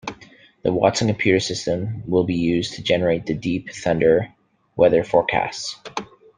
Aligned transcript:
The 0.63 0.73
Watson 0.73 1.09
computer 1.09 1.39
system 1.39 2.01
will 2.09 2.23
be 2.23 2.33
used 2.33 2.73
to 2.73 2.81
generate 2.81 3.27
the 3.27 3.35
Deep 3.35 3.69
Thunder 3.69 4.33
weather 4.75 5.03
forecasts. 5.03 5.77